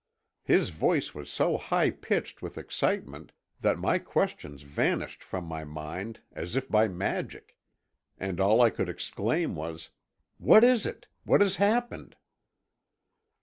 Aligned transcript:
His 0.41 0.71
voice 0.71 1.13
was 1.13 1.29
so 1.29 1.57
high 1.59 1.91
pitched 1.91 2.41
with 2.41 2.57
excitement 2.57 3.33
that 3.59 3.77
my 3.77 3.99
questions 3.99 4.63
vanished 4.63 5.21
from 5.21 5.43
my 5.45 5.63
mind 5.63 6.21
as 6.31 6.55
if 6.55 6.67
by 6.67 6.87
magic, 6.87 7.55
and 8.17 8.39
all 8.39 8.61
I 8.61 8.71
could 8.71 8.89
exclaim 8.89 9.53
was, 9.55 9.91
"What 10.39 10.63
is 10.63 10.87
it? 10.87 11.05
What 11.23 11.39
has 11.41 11.57
happened?" 11.57 12.15